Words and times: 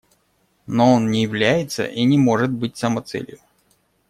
Но 0.65 0.93
он 0.93 1.11
не 1.11 1.21
является 1.21 1.85
и 1.85 2.03
не 2.05 2.17
может 2.17 2.49
быть 2.49 2.75
самоцелью. 2.75 3.37